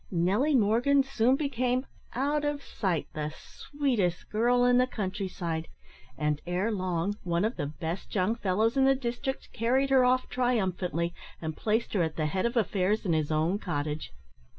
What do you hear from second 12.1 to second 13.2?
the head of affairs in